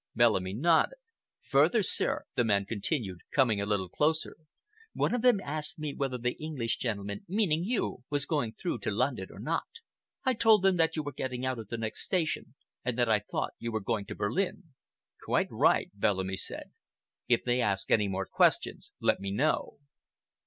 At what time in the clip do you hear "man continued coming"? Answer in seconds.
2.43-3.61